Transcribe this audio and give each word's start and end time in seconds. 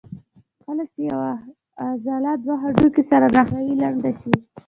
کله 0.63 0.83
چې 0.91 0.99
یوه 1.11 1.29
عضله 1.87 2.31
دوه 2.43 2.55
هډوکي 2.61 3.03
سره 3.11 3.25
نښلوي 3.35 3.73
لنډه 3.81 4.11
شي. 4.19 4.33